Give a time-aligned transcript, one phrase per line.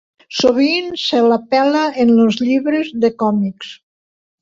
[0.37, 3.75] Sovint se l'apel·la en els llibres de còmics.